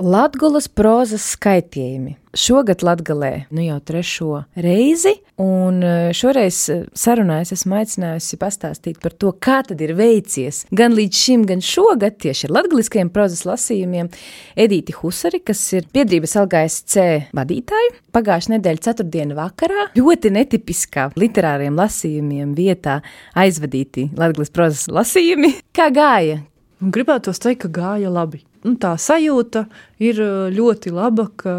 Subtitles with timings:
[0.00, 2.14] Latgulas prozas skaitījumi.
[2.36, 9.00] Šogad Latgalē nu jau trešo reizi, un e, šoreiz e, sarunā es esmu aicinājusi pastāstīt
[9.02, 13.42] par to, kā tad ir veicies gan līdz šim, gan šogad tieši ar latgaliskajiem prozas
[13.48, 14.08] lasījumiem
[14.64, 17.06] Edīti Husari, kas ir biedrības LGSC
[17.36, 17.96] vadītāja.
[18.16, 23.00] Pagājušā nedēļa ceturtdiena vakarā ļoti netipiskā literāriem lasījumiem vietā
[23.36, 25.58] aizvadīti latgalis prozas lasījumi.
[25.76, 26.40] Kā gāja?
[26.80, 29.66] Gribētu teikt, ka gāja labi nu, tā sajūta
[30.00, 30.16] ir
[30.54, 31.52] ļoti laba, ka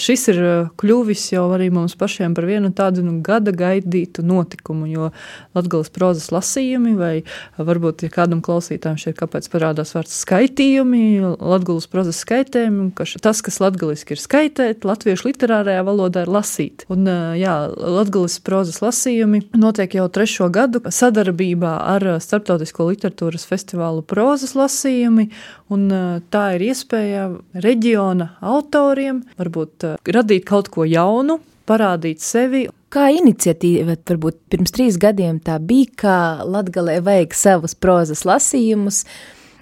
[0.00, 0.40] šis ir
[0.80, 4.88] kļuvis jau arī mums pašiem par vienu tādu nu, gada gaidītu notikumu.
[4.90, 5.08] Jo
[5.56, 7.12] Latvijas prozas lasījumi, vai
[7.56, 11.02] varbūt ja kādam klausītājam šeit kāpēc parādās vārds skaitījumi,
[11.40, 16.84] Latvijas prozas skaitējumi, ka tas, kas latgaliski ir skaitēt, latviešu literārajā valodā ir lasīt.
[16.92, 17.08] Un,
[17.40, 25.30] jā, Latvijas prozas lasījumi notiek jau trešo gadu sadarbībā ar Startautisko literatūras festivālu prozas lasījumi.
[25.72, 25.88] Un,
[26.32, 27.26] tā ir iespēja
[27.64, 32.66] reģiona autoriem varbūt uh, radīt kaut ko jaunu, parādīt sevi.
[32.92, 39.06] Kā iniciatīva, varbūt pirms trīs gadiem tā bija, kā Latgalē vajag savus prozas lasījumus,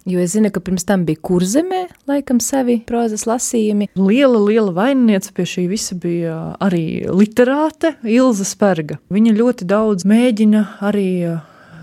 [0.09, 3.91] Jo es zinu, ka pirms tam bija kurzemē, laikam, savi prozas lasījumi.
[4.01, 8.97] Liela, liela vaininiece pie šī visa bija arī literāte Ilza Spērga.
[9.13, 11.11] Viņa ļoti daudz mēģina arī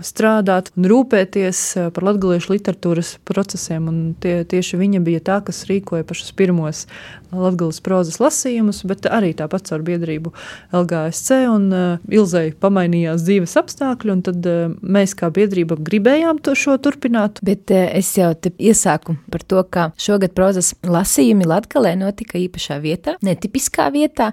[0.04, 3.88] strādāt un rūpēties eh, par latviešu literatūras procesiem.
[4.22, 6.84] Tie, tieši viņa bija tā, kas rīkoja pašus pirmos
[7.32, 10.32] latviešu prozas lasījumus, bet arī tāpat caur biedrību
[10.74, 11.40] LGSC.
[11.52, 16.78] Un uh, Ilzai pamainījās dzīves apstākļi, un tad uh, mēs kā biedrība gribējām to šo
[16.82, 17.42] turpināt.
[17.44, 22.80] Bet uh, es jau te iesāku par to, ka šogad prozas lasījumi Latgalē notika īpašā
[22.84, 24.32] vietā, netipiskā vietā,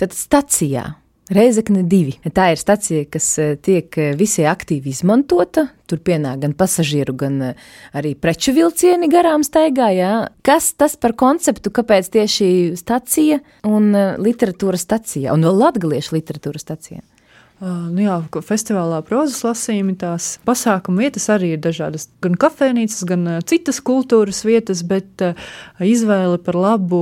[0.00, 0.92] tad stacijā.
[1.32, 2.18] Reizekne divi.
[2.36, 5.70] Tā ir stacija, kas eh, tiek eh, visai aktīvi izmantota.
[5.88, 7.62] Tur pienāk gan pasažieru, gan eh,
[7.96, 9.88] arī preču vilcieni garām staigā.
[9.96, 10.12] Jā.
[10.44, 17.00] Kas tas par konceptu, kāpēc tieši stacija un literatūras stacija, un vēl latgaliešu literatūras stacija?
[17.64, 22.10] Nu jā, festivālā prozas lasījumi, tās pasākuma vietas arī ir dažādas.
[22.20, 25.22] Gan kafejnīcas, gan citas kultūras vietas, bet
[25.80, 27.00] izvēle par labu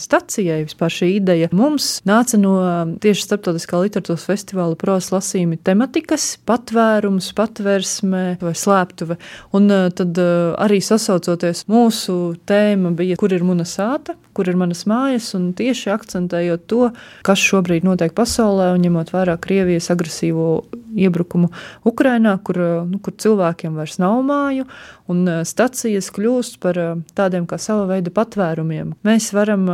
[0.00, 2.54] stacijai vispār šī ideja mums nāca no
[3.02, 9.18] tieši starptautiskā literatūras festivāla prozas lasījuma tematikas, patvērums, patvērsme vai slēptuve.
[9.56, 15.32] Un tad arī sasaucoties mūsu tēma bija, kur ir muna sāta, kur ir manas mājas,
[15.38, 16.90] un tieši akcentējot to,
[17.26, 20.62] kas šobrīd notiek pasaulē, un ņemot vērā Krievijas agresīvo
[20.96, 21.50] iebrukumu
[21.86, 22.58] Ukrainā, kur,
[22.90, 24.66] nu, kur cilvēkiem vairs nav māju,
[25.10, 26.78] un stacijas kļūst par
[27.18, 28.94] tādiem kā sava veida patvērumiem.
[29.06, 29.66] Mēs varam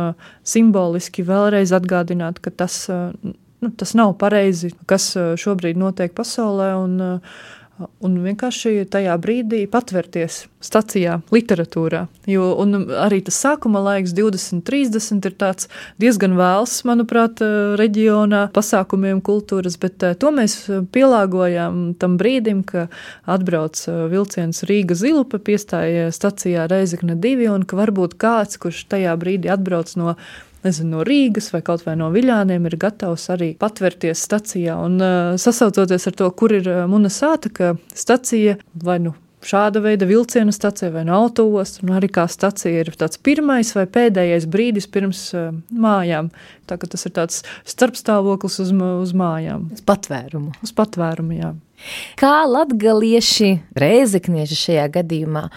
[0.47, 6.97] simboliski vēlreiz atgādināt, ka tas, nu, tas nav pareizi, kas šobrīd notiek pasaulē, un
[7.77, 12.05] un vienkārši tajā brīdī patvērties stacijā, literatūrā.
[12.27, 12.49] Jo
[13.03, 15.35] arī tas sākuma laiks, 20, 30, ir
[16.01, 17.43] diezgan vēls, manuprāt,
[17.79, 20.57] reģionā, pasākumiem, kultūras, bet eh, to mēs
[20.93, 22.87] pielāgojām tam brīdim, ka
[23.29, 29.13] atbrauc eh, vilciens Rīga Zilupa, piestāja stacijā Reizekne 2, un ka varbūt kāds, kurš tajā
[29.21, 30.17] brīdī atbrauc no
[30.67, 34.77] nezinu, no Rīgas vai kaut vai no Viļāniem, ir gatavs arī patvērties stacijā.
[34.83, 39.15] Un uh, sasaucoties ar to, kur ir uh, Muna sāta, ka stacija vai nu
[39.47, 43.85] šāda veida vilciena stacija vai no autostas, un arī kā stacija ir tāds pirmais vai
[43.89, 46.31] pēdējais brīdis pirms uh, mājām.
[46.67, 49.69] Tā, tas ir tāds starpstāvoklis uz, uz mājām.
[49.77, 50.53] Uz patvērumu.
[50.65, 51.53] Uz patvērumu, jā.
[52.17, 55.47] Kā latgalieši, reizeknieši šajā gadījumā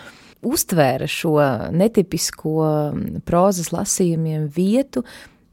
[0.47, 1.37] uztvēra šo
[1.75, 2.71] netipisko
[3.28, 5.05] prozas lasījumiem vietu,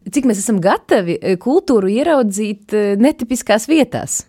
[0.07, 4.23] cik mēs esam gatavi e, kultūru ieraudzīt e, netipiskās vietās.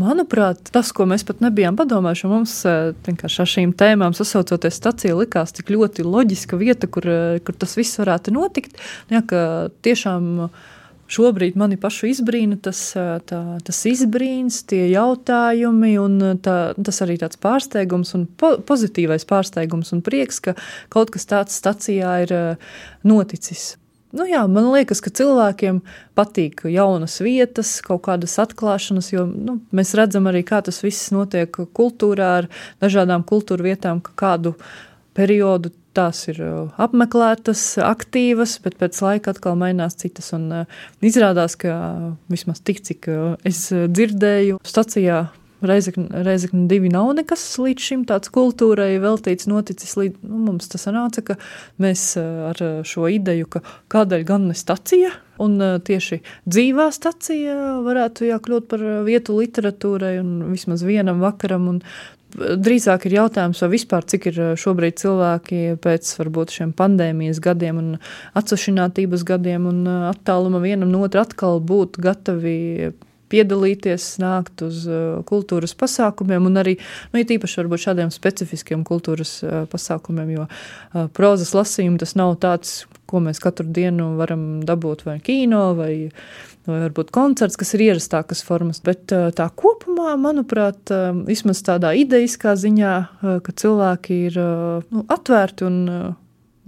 [0.00, 2.74] Manuprāt, tas, ko mēs pat nebijām padomājuši, mums e,
[3.06, 7.06] vienkārši ar šīm tēmām sasaucoties stacija, likās tik ļoti loģiska vieta, kur,
[7.46, 8.80] kur tas viss varētu notikt.
[9.12, 9.42] Jā, ka
[9.86, 10.68] tiešām uh,
[11.10, 12.80] šobrīd mani pašu izbrīna tas,
[13.28, 19.92] tā, tas izbrīns, tie jautājumi, un tā, tas arī tāds pārsteigums un po, pozitīvais pārsteigums
[19.96, 20.56] un prieks, ka
[20.92, 22.34] kaut kas tāds stacijā ir
[23.06, 23.74] noticis.
[24.10, 25.84] Nu jā, man liekas, ka cilvēkiem
[26.18, 31.54] patīk jaunas vietas, kaut kādas atklāšanas, jo nu, mēs redzam arī, kā tas viss notiek
[31.78, 32.48] kultūrā ar
[32.82, 34.56] dažādām kultūra vietām, ka kādu
[35.14, 40.30] periodu tās ir uh, apmeklētas, aktīvas, bet pēc laika atkal mainās citas.
[40.36, 41.74] Un, uh, izrādās, ka
[42.30, 45.26] vismaz tik, cik uh, es dzirdēju, stacijā
[45.60, 49.92] Reizekne divi nav nekas līdz šim tāds kultūrai veltīts noticis.
[49.98, 51.36] Līdz, nu, mums tas sanāca, ka
[51.82, 53.60] mēs ar šo ideju, ka
[53.92, 60.32] kādēļ gan ne stacija, un tieši dzīvā stacija varētu jā, kļūt par vietu literatūrai un
[60.54, 61.82] vismaz vienam vakaram, un
[62.36, 67.92] drīzāk ir jautājums, vai vispār cik ir šobrīd cilvēki pēc varbūt šiem pandēmijas gadiem un
[68.38, 72.92] atsašinātības gadiem un attāluma vienam no otra atkal būt gatavi
[73.30, 76.76] piedalīties, nākt uz uh, kultūras pasākumiem, un arī
[77.12, 82.84] nu, īpaši varbūt šādiem specifiskiem kultūras uh, pasākumiem, jo uh, prozas lasījumi tas nav tāds,
[83.10, 85.92] ko mēs katru dienu varam dabūt vai kino vai,
[86.68, 90.92] vai varbūt koncerts, kas ir ierastākas formas, bet tā kopumā, manuprāt,
[91.26, 92.94] vismaz tādā ideiskā ziņā,
[93.42, 95.80] ka cilvēki ir nu, atvērti un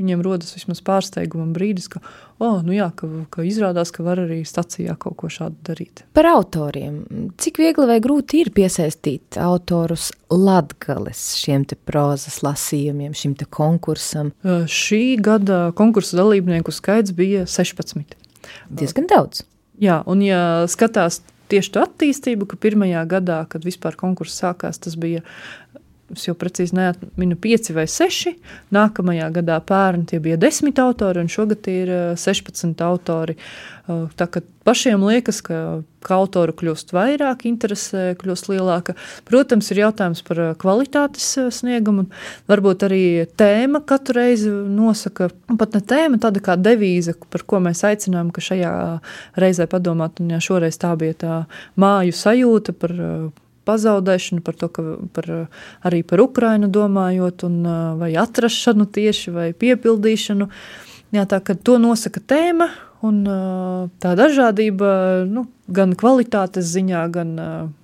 [0.02, 2.00] Viņiem rodas vismaz pārsteiguma brīdis, ka,
[2.42, 6.02] oh, nu jā, ka, ka izrādās, ka var arī stacijā kaut ko šādu darīt.
[6.16, 7.04] Par autoriem.
[7.38, 14.32] Cik viegli vai grūti ir piesaistīt autorus latgales šiem te prozas lasījumiem, šim te konkursam?
[14.42, 18.18] Šī gada konkursu dalībnieku skaits bija 16.
[18.74, 19.46] Diezgan daudz.
[19.82, 21.22] Jā, un ja skatās
[21.52, 25.22] tieši to attīstību, ka pirmajā gadā, kad vispār konkurss sākās, tas bija
[26.16, 28.34] es jau precīzi neatminu, pieci vai seši.
[28.74, 33.36] Nākamajā gadā pērn tie bija desmit autori, un šogad ir 16 eh, autori.
[33.88, 35.56] Eh, tā kā pašiem liekas, ka,
[36.04, 38.94] ka autoru kļūst vairāk, interese kļūst lielāka.
[39.28, 42.06] Protams, ir jautājums par eh, kvalitātes sniegumu.
[42.52, 43.02] Varbūt arī
[43.40, 48.44] tēma katru reizi nosaka, pat ne tēma, tāda kā devīze, par ko mēs aicinām, ka
[48.44, 48.74] šajā
[49.40, 51.38] reizē padomāt, un ja šoreiz tā bija tā
[51.80, 53.00] māju sajūta par
[53.68, 55.28] pazaudēšanu, par to, ka par,
[55.86, 57.60] arī par Ukrainu domājot, un,
[58.00, 60.48] vai atrašanu tieši, vai piepildīšanu.
[61.12, 62.70] Jā, tā kā to nosaka tēma,
[63.04, 63.22] un
[64.02, 64.90] tā dažādība
[65.28, 67.36] nu, gan kvalitātes ziņā, gan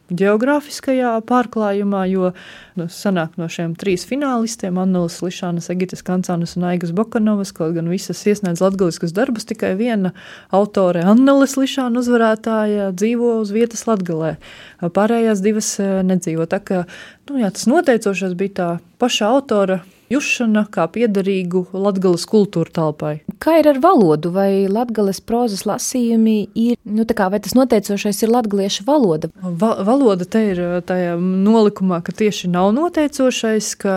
[0.09, 2.31] geogrāfiskajā pārklājumā, jo
[2.79, 7.89] nu, sanāk no šiem trīs finālistiem- Annelis Lišānas, Egitas Kancānas un Aigas Bokanovas, kaut gan
[7.89, 10.13] visas iesniedz latgaliskus darbus, tikai viena
[10.51, 14.37] autore Annelis Lišāna uzvarētāja dzīvo uz vietas Latgalē.
[14.81, 16.47] Pārējās divas eh, nedzīvo.
[16.47, 16.87] Tā kā
[17.29, 19.83] nu, jā, tas noteicošais bija tā paša autora
[20.13, 23.13] jušana kā piederīgu latgales kultūra telpai.
[23.43, 24.33] Kā ir ar valodu?
[24.35, 29.31] Vai latgales prozas lasījumi ir, nu kā, vai tas noteicošais ir latgaliešu valoda?
[29.43, 33.97] Va valoda te ir tajā nolikumā, ka tieši nav noteicošais, ka,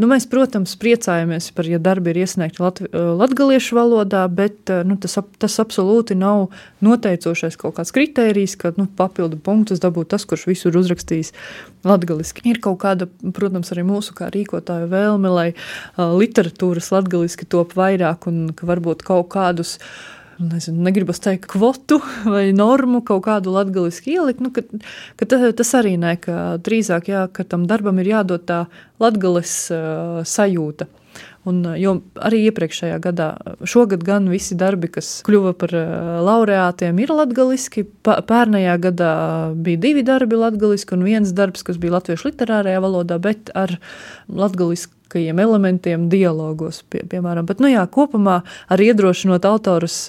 [0.00, 5.18] nu mēs, protams, priecājamies par, ja darbi ir iesniegti lat latgaliešu valodā, bet, nu, tas,
[5.40, 6.48] tas absolūti nav
[6.84, 11.34] noteicošais kaut kāds kritērijs, ka, nu, papildu punktus dabūt tas, kurš visur uzrakstījis
[11.86, 12.44] latgaliski.
[12.50, 18.28] Ir kaut kāda, protams, arī mūsu kā rīkotāju vēlme, lai uh, literatūras latgaliski top vairāk
[18.30, 19.78] un ka varbūt kaut kādus
[20.40, 22.00] nezinu, negribu teikt, kvotu
[22.32, 24.64] vai normu kaut kādu latviešu ielikt, nu, ka,
[25.20, 28.64] ka tas arī nē, ka drīzāk jā, ka tam darbam ir jādod tā
[29.02, 30.88] latviešu uh, sajūta.
[31.48, 33.30] Un, jo arī iepriekšējā gadā,
[33.64, 35.72] šogad gan visi darbi, kas kļuva par
[36.26, 37.86] laureātiem, ir latgaliski.
[38.04, 39.12] Pērnajā gadā
[39.56, 43.78] bija divi darbi latgaliski un viens darbs, kas bija latviešu literārajā valodā, bet ar
[44.28, 47.48] latgaliskajiem elementiem dialogos, pie, piemēram.
[47.48, 50.02] Bet, nu jā, kopumā arī iedrošinot autorus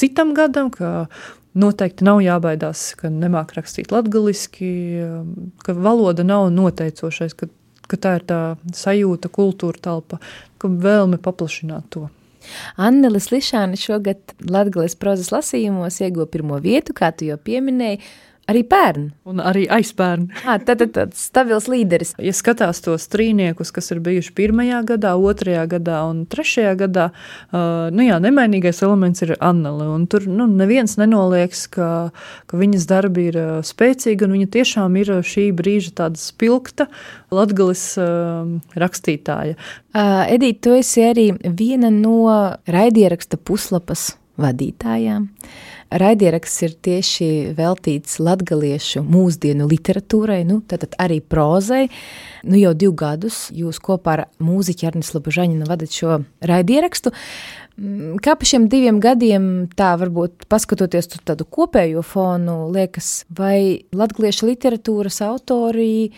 [0.00, 1.10] citam gadam, ka
[1.50, 4.68] Noteikti nav jābaidās, ka nemāk rakstīt latviešu,
[5.66, 7.48] ka valoda nav noteicošais, ka
[7.90, 8.40] ka tā ir tā
[8.76, 10.20] sajūta, kultūra telpa,
[10.60, 12.06] ka vēlme paplašināt to.
[12.80, 18.00] Annelis Lišāne šogad Latvijas prozas lasījumos ieguva pirmo vietu, kā tu jau pieminēji.
[18.50, 19.10] Arī pērn.
[19.30, 20.28] Un arī aizpērn.
[20.50, 22.14] À, tad ir tāds stabils līderis.
[22.18, 27.10] Ja skatās tos trīniekus, kas ir bijuši pirmajā gadā, otrajā gadā un trešajā gadā,
[27.52, 29.86] uh, nu jā, nemainīgais elements ir Annele.
[29.92, 31.90] Un tur nu, neviens nenolieks, ka,
[32.50, 36.88] ka viņas darbi ir uh, spēcīgi un viņa tiešām ir šī brīža tāda spilgta
[37.30, 38.48] latgalis uh,
[38.80, 39.58] rakstītāja.
[39.94, 42.24] Uh, Edita, tu esi arī viena no
[42.70, 45.28] raidieraksta puslapas vadītājām.
[45.90, 47.28] Raidieraksts ir tieši
[47.58, 51.88] veltīts latgaliešu mūsdienu literatūrai, nu, tātad arī prozai.
[52.46, 57.10] Nu, jau divu gadus jūs kopā ar mūziķi Arnis Labužaņinu vadat šo raidierakstu.
[57.80, 59.44] Mm, kā pa šiem diviem gadiem,
[59.74, 66.10] tā varbūt paskatoties uz tādu kopējo fonu, liekas, vai latgaliešu literatūras autori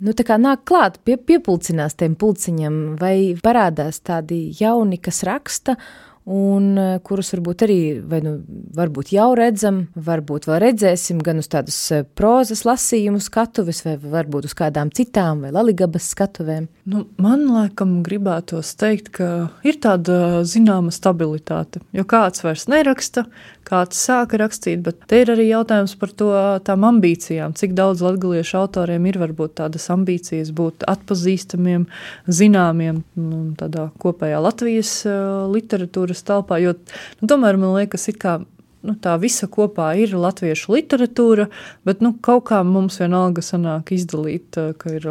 [0.00, 5.76] nu, nāk klāt, pie, piepulcinās tiem pulciņam, vai parādās tādi jauni, kas raksta,
[6.28, 7.78] un eh, kurus varbūt arī
[8.24, 8.34] nu,
[8.76, 14.50] varbūt jau redzam, varbūt vēl redzēsim gan uz tādas eh, prozas lasījumu skatuves, vai varbūt
[14.50, 16.68] uz kādām citām vai laligabas skatuvēm.
[16.90, 19.30] Nu, man laikam gribētos teikt, ka
[19.66, 23.26] ir tāda zināma stabilitāte, jo kāds vairs neraksta,
[23.66, 26.30] kāds sāka rakstīt, bet te ir arī jautājums par to
[26.66, 31.86] tām ambīcijām, cik daudz latgaliešu autoriem ir varbūt tādas ambīcijas būt atpazīstamiem,
[32.26, 35.14] zināmiem nu, tādā kopējā Latvijas eh,
[36.10, 36.74] literatūras telpā, jo
[37.20, 38.40] nu, tomēr man liekas, kā
[38.82, 41.48] nu, tā visa kopā ir latviešu literatūra,
[41.84, 45.06] bet nu, kaut kā mums vienalga sanāk izdalīt, ka ir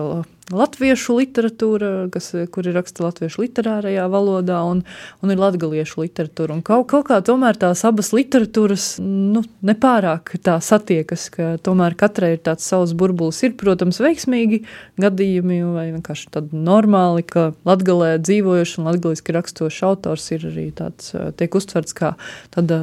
[0.53, 4.82] latviešu literatūra, kas, kur ir raksta latviešu literārajā valodā, un,
[5.24, 6.58] un ir latgaliešu literatūra.
[6.58, 12.34] Un kaut, kaut kā tomēr tās abas literatūras nu, nepārāk tā satiekas, ka tomēr katrai
[12.38, 13.41] ir tāds savs burbulis.
[13.46, 14.63] Ir, protams, veiksmīgi
[15.01, 21.13] gadījumi vai vienkārši tādi normāli, ka latgalē dzīvojošs un latgaliski rakstošs autors ir arī tāds,
[21.39, 22.15] tiek uztverts kā
[22.56, 22.82] tāda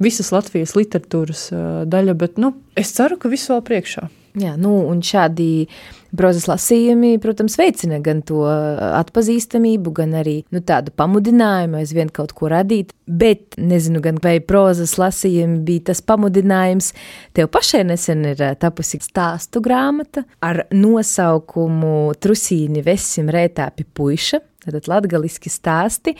[0.00, 1.50] visas Latvijas literatūras
[1.90, 4.08] daļa, bet nu, es ceru, ka viss vēl priekšā.
[4.38, 5.66] Jā, nu, un šādi
[6.14, 12.50] prozas lasījumi, protams, veicina gan to atpazīstamību, gan arī nu, tādu pamudinājumu aizvien kaut ko
[12.52, 12.92] radīt.
[13.10, 16.92] Bet nezinu, gan vai prozas lasījumi bija tas pamudinājums.
[17.34, 24.44] Tev pašai nesen ir tapusi stāstu grāmata ar nosaukumu Trusīni Vesim Rētāpi Puiša.
[24.60, 26.12] Tad latgaliski stāsti,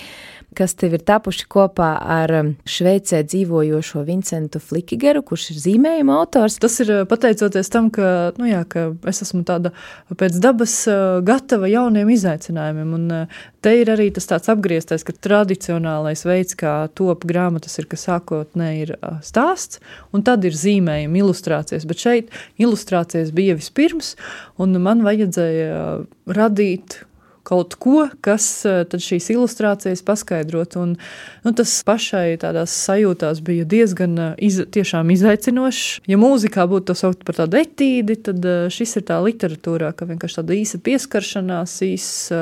[0.57, 6.57] kas tev ir tapuši kopā ar um, Šveicē dzīvojošo Vincentu Flikigeru, kurš ir zīmējuma autors.
[6.63, 9.75] Tas ir uh, pateicoties tam, ka, nu jā, ka es esmu tāda
[10.17, 15.13] pēc dabas uh, gatava jauniem izaicinājumiem, un uh, te ir arī tas tāds apgrieztais, ka
[15.29, 18.95] tradicionālais veids, kā top grāmatas ir, ka sākotnē ir
[19.27, 19.83] stāsts,
[20.17, 24.15] un tad ir zīmējumi, ilustrācijas, bet šeit ilustrācijas bija vispirms,
[24.61, 27.03] un man vajadzēja radīt
[27.43, 30.77] kaut ko, kas eh, šīs ilustrācijas paskaidrot.
[30.81, 30.95] Un,
[31.45, 36.03] nu, tas pašai tādās sajūtās bija diezgan eh, iz, izaicinošs.
[36.11, 40.09] Ja mūzikā būtu to saukt par tādu etīdi, tad eh, šis ir tā literatūrā, ka
[40.11, 42.33] vienkārši tāda īsa pieskaršanās, īss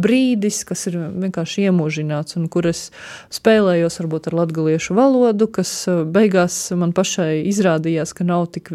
[0.00, 2.88] brīdis, kas ir vienkārši iemūžināts un kur es
[3.32, 5.72] spēlējos varbūt ar latgaliešu valodu, kas
[6.12, 8.72] beigās man pašai izrādījās, ka nav tik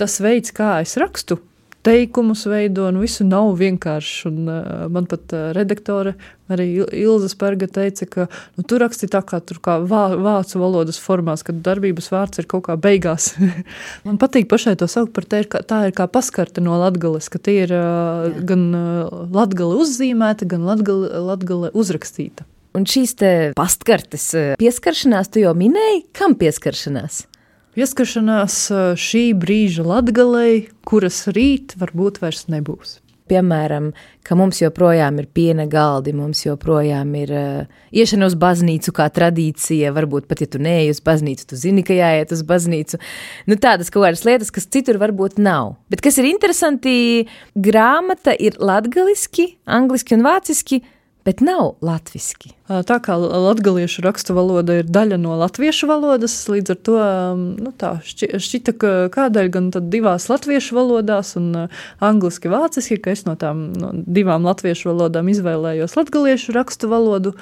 [0.00, 1.40] tas veids, kā es rakstu
[1.86, 4.28] teikumus veido, nu visu nav vienkārši.
[4.28, 6.14] Un, uh, man pat uh, redaktore
[6.50, 8.26] arī Ilza Spērga teica, ka
[8.58, 12.66] nu, tu raksti tā kā, kā vā, vācu valodas formās, kad darbības vārds ir kaut
[12.68, 13.32] kā beigās.
[14.06, 17.40] man patīk pašai to saukt par te, kā, tā ir kā paskarte no latgales, ka
[17.40, 18.44] tie ir uh, Jā.
[18.52, 22.48] gan uh, latgale uzzīmēta, gan latgale, latgale uzrakstīta.
[22.76, 24.28] Un šīs te pastkartes
[24.60, 27.24] pieskaršanās, tu jau minēji, kam pieskaršanās?
[27.70, 28.54] Pieskaršanās
[28.98, 32.96] šī brīža latgalei, kuras rīt varbūt vairs nebūs.
[33.30, 33.92] Piemēram,
[34.26, 39.92] ka mums joprojām ir piena galdi, mums joprojām ir uh, iešana uz baznīcu kā tradīcija.
[39.94, 42.98] Varbūt pat, ja tu neej uz baznīcu, tu zini, ka jāiet uz baznīcu.
[43.46, 45.76] Nu, tādas kaut kādas lietas, kas citur varbūt nav.
[45.94, 50.82] Bet kas ir interesanti, grāmata ir latgaliski, angliski un vāciski,
[51.24, 52.54] bet nav latviski.
[52.70, 56.98] Tā kā latviešu rakstu valoda ir daļa no latviešu valodas, līdz ar to
[57.40, 61.66] nu, šķita, ka kādēļ gan divās latviešu valodās un
[61.98, 67.34] angliski, vāciski, ka es no tām no divām latviešu valodām izvēlējos latviešu rakstu valodu,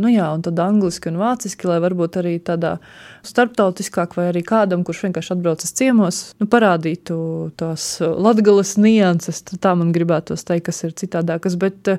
[0.00, 2.78] nu jā, un tad angliski un vāciski, lai varbūt arī tādā
[3.26, 7.20] starptautiskāk vai arī kādam, kurš vienkārši atbraucas ciemos, nu, parādītu
[7.60, 11.92] tās latgales nianses, tā man gribētos teikt, kas ir citādākas, bet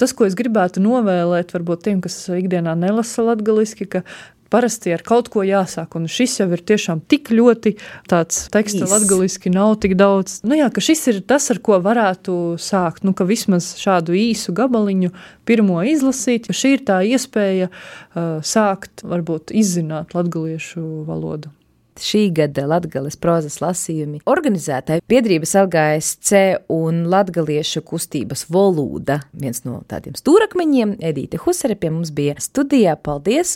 [0.00, 4.04] tas, ko es gribētu novēlēt, varbūt tiem, kas ikdienā nelasa latgaliski, ka
[4.54, 7.74] parasti ar kaut ko jāsāk, un šis jau ir tiešām tik ļoti
[8.10, 10.38] tāds teksta latgaliski nav tik daudz.
[10.46, 14.54] Nu jā, ka šis ir tas, ar ko varētu sākt, nu ka vismaz šādu īsu
[14.54, 15.10] gabaliņu
[15.48, 21.50] pirmo izlasīt, jo šī ir tā iespēja uh, sākt varbūt izzināt latgaliešu valodu
[22.00, 29.20] šī gada Latvijas prozas lasījumi organizētāji biedrības LGSC un Latviešu kustības volūda.
[29.36, 32.96] Viens no tādiem stūrakmeņiem, Edīte Husere, pie mums bija studijā.
[33.04, 33.52] Paldies!